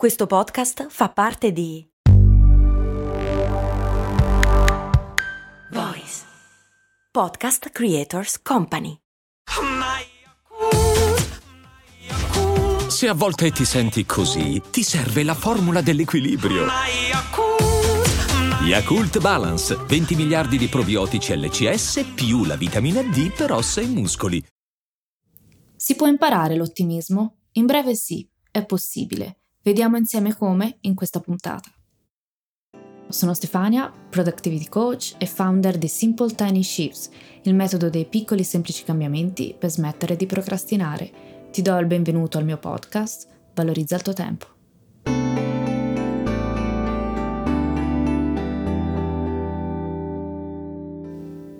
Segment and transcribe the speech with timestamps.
[0.00, 1.86] Questo podcast fa parte di
[5.72, 6.24] Voice
[7.12, 8.96] Podcast Creators Company.
[12.88, 16.64] Se a volte ti senti così, ti serve la formula dell'equilibrio.
[18.62, 24.42] Yakult Balance, 20 miliardi di probiotici LCS più la vitamina D per ossa e muscoli.
[25.76, 27.40] Si può imparare l'ottimismo?
[27.52, 29.39] In breve sì, è possibile.
[29.62, 31.68] Vediamo insieme come in questa puntata.
[33.08, 37.10] Sono Stefania, Productivity Coach e founder di Simple Tiny Shifts,
[37.42, 41.10] il metodo dei piccoli semplici cambiamenti per smettere di procrastinare.
[41.50, 44.46] Ti do il benvenuto al mio podcast, Valorizza il tuo tempo.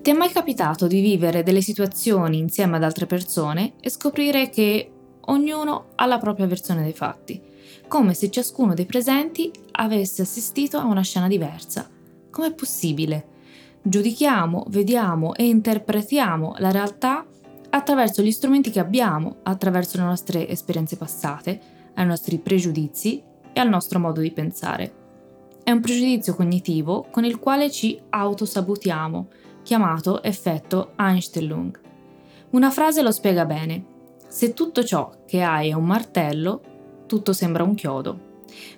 [0.00, 4.90] Ti è mai capitato di vivere delle situazioni insieme ad altre persone e scoprire che
[5.26, 7.49] ognuno ha la propria versione dei fatti?
[7.90, 11.90] Come se ciascuno dei presenti avesse assistito a una scena diversa.
[12.30, 13.26] Com'è possibile?
[13.82, 17.26] Giudichiamo, vediamo e interpretiamo la realtà
[17.70, 21.60] attraverso gli strumenti che abbiamo, attraverso le nostre esperienze passate,
[21.94, 24.92] ai nostri pregiudizi e al nostro modo di pensare.
[25.64, 29.28] È un pregiudizio cognitivo con il quale ci autosabotiamo,
[29.64, 31.76] chiamato effetto Einstellung.
[32.50, 33.84] Una frase lo spiega bene.
[34.28, 36.69] Se tutto ciò che hai è un martello,
[37.10, 38.28] tutto sembra un chiodo.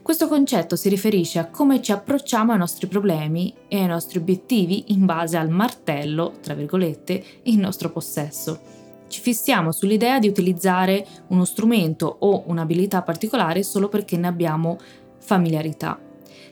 [0.01, 4.85] Questo concetto si riferisce a come ci approcciamo ai nostri problemi e ai nostri obiettivi
[4.89, 8.59] in base al martello, tra virgolette, in nostro possesso.
[9.07, 14.79] Ci fissiamo sull'idea di utilizzare uno strumento o un'abilità particolare solo perché ne abbiamo
[15.19, 16.01] familiarità.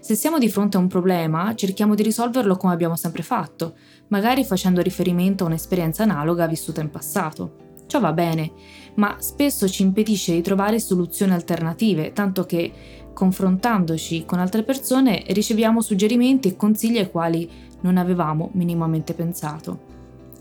[0.00, 3.72] Se siamo di fronte a un problema, cerchiamo di risolverlo come abbiamo sempre fatto,
[4.08, 7.69] magari facendo riferimento a un'esperienza analoga vissuta in passato.
[7.90, 8.52] Ciò va bene,
[8.94, 12.70] ma spesso ci impedisce di trovare soluzioni alternative, tanto che
[13.12, 19.88] confrontandoci con altre persone riceviamo suggerimenti e consigli ai quali non avevamo minimamente pensato.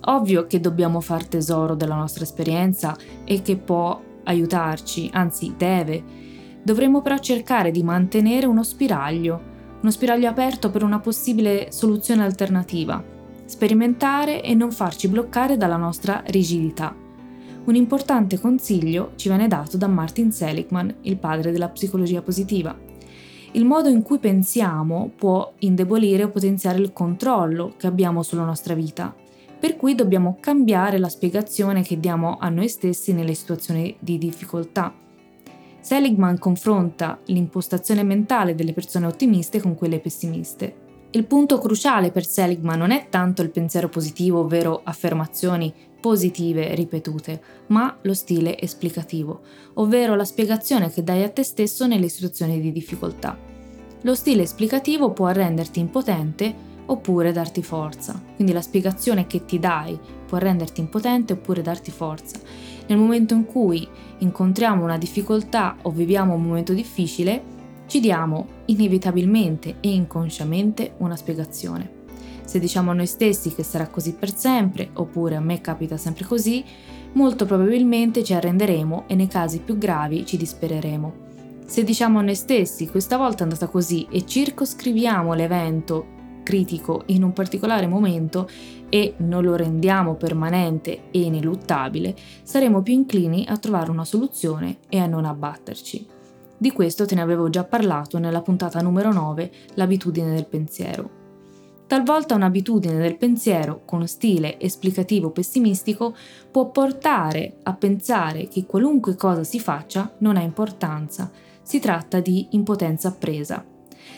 [0.02, 6.04] Ovvio che dobbiamo far tesoro della nostra esperienza e che può aiutarci, anzi deve.
[6.61, 9.42] Dovremmo però cercare di mantenere uno spiraglio,
[9.81, 13.04] uno spiraglio aperto per una possibile soluzione alternativa,
[13.45, 16.98] sperimentare e non farci bloccare dalla nostra rigidità
[17.69, 22.75] un importante consiglio ci viene dato da Martin Seligman, il padre della psicologia positiva.
[23.52, 28.73] Il modo in cui pensiamo può indebolire o potenziare il controllo che abbiamo sulla nostra
[28.73, 29.15] vita,
[29.59, 34.91] per cui dobbiamo cambiare la spiegazione che diamo a noi stessi nelle situazioni di difficoltà.
[35.80, 40.87] Seligman confronta l'impostazione mentale delle persone ottimiste con quelle pessimiste.
[41.11, 47.42] Il punto cruciale per Seligman non è tanto il pensiero positivo, ovvero affermazioni positive ripetute,
[47.67, 49.42] ma lo stile esplicativo,
[49.76, 53.37] ovvero la spiegazione che dai a te stesso nelle situazioni di difficoltà.
[54.02, 59.99] Lo stile esplicativo può renderti impotente oppure darti forza, quindi la spiegazione che ti dai
[60.26, 62.39] può renderti impotente oppure darti forza.
[62.87, 63.87] Nel momento in cui
[64.20, 71.98] incontriamo una difficoltà o viviamo un momento difficile, ci diamo inevitabilmente e inconsciamente una spiegazione.
[72.49, 76.26] Se diciamo a noi stessi che sarà così per sempre, oppure a me capita sempre
[76.26, 76.65] così,
[77.14, 81.14] molto probabilmente ci arrenderemo e nei casi più gravi ci dispereremo.
[81.67, 86.08] Se diciamo a noi stessi questa volta è andata così e circoscriviamo l'evento
[86.42, 88.49] critico in un particolare momento
[88.89, 94.98] e non lo rendiamo permanente e ineluttabile, saremo più inclini a trovare una soluzione e
[94.98, 96.04] a non abbatterci.
[96.58, 101.18] Di questo te ne avevo già parlato nella puntata numero 9, l'abitudine del pensiero.
[101.89, 106.16] Talvolta un'abitudine del pensiero con stile esplicativo pessimistico
[106.52, 111.32] può portare a pensare che qualunque cosa si faccia non ha importanza,
[111.64, 113.66] si tratta di impotenza appresa.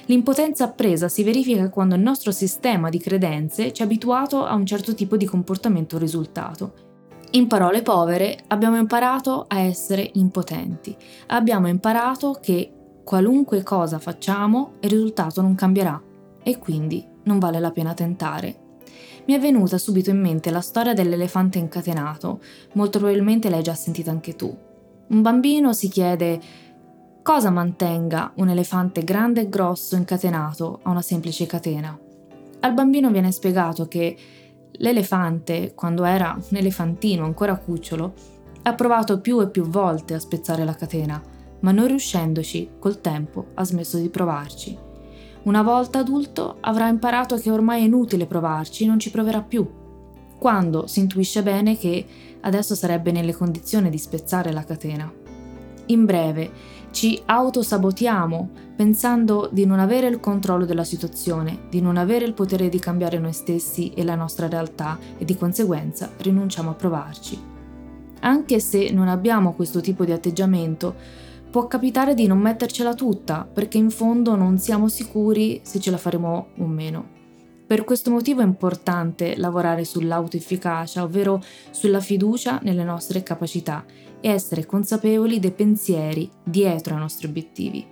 [0.07, 4.65] L'impotenza appresa si verifica quando il nostro sistema di credenze ci ha abituato a un
[4.65, 6.73] certo tipo di comportamento risultato.
[7.31, 10.93] In parole povere, abbiamo imparato a essere impotenti.
[11.27, 12.69] Abbiamo imparato che
[13.05, 16.01] qualunque cosa facciamo, il risultato non cambierà
[16.43, 18.69] e quindi non vale la pena tentare.
[19.25, 22.41] Mi è venuta subito in mente la storia dell'elefante incatenato,
[22.73, 24.55] molto probabilmente l'hai già sentita anche tu.
[25.07, 26.39] Un bambino si chiede
[27.21, 31.97] cosa mantenga un elefante grande e grosso incatenato a una semplice catena.
[32.61, 34.17] Al bambino viene spiegato che
[34.71, 38.13] l'elefante, quando era un elefantino ancora cucciolo,
[38.63, 41.21] ha provato più e più volte a spezzare la catena,
[41.59, 44.77] ma non riuscendoci, col tempo ha smesso di provarci.
[45.43, 49.67] Una volta adulto avrà imparato che ormai è inutile provarci, non ci proverà più.
[50.37, 52.05] Quando si intuisce bene che
[52.41, 55.11] adesso sarebbe nelle condizioni di spezzare la catena.
[55.87, 56.51] In breve,
[56.91, 62.67] Ci autosabotiamo pensando di non avere il controllo della situazione, di non avere il potere
[62.67, 67.41] di cambiare noi stessi e la nostra realtà e di conseguenza rinunciamo a provarci.
[68.19, 70.95] Anche se non abbiamo questo tipo di atteggiamento,
[71.51, 75.97] può capitare di non mettercela tutta perché in fondo non siamo sicuri se ce la
[75.97, 77.19] faremo o meno.
[77.67, 83.85] Per questo motivo è importante lavorare sull'autoefficacia, ovvero sulla fiducia nelle nostre capacità
[84.21, 87.85] e essere consapevoli dei pensieri dietro ai nostri obiettivi.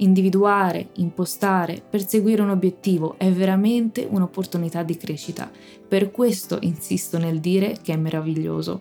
[0.00, 5.50] Individuare, impostare, perseguire un obiettivo è veramente un'opportunità di crescita.
[5.88, 8.80] Per questo insisto nel dire che è meraviglioso.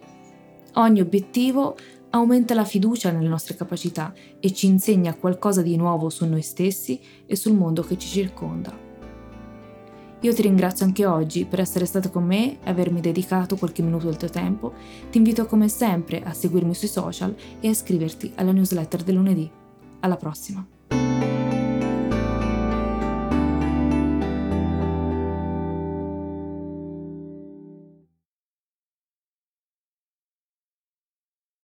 [0.76, 1.76] Ogni obiettivo
[2.18, 7.00] aumenta la fiducia nelle nostre capacità e ci insegna qualcosa di nuovo su noi stessi
[7.26, 8.86] e sul mondo che ci circonda.
[10.22, 14.06] Io ti ringrazio anche oggi per essere stato con me e avermi dedicato qualche minuto
[14.06, 14.74] del tuo tempo.
[15.12, 19.50] Ti invito come sempre a seguirmi sui social e a iscriverti alla newsletter del lunedì.
[20.00, 20.77] Alla prossima!